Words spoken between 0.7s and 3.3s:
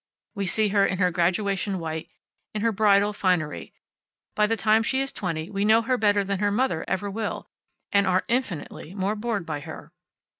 in her graduation white, in her bridal